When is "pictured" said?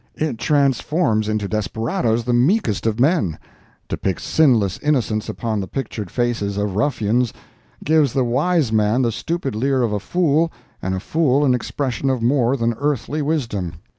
5.67-6.09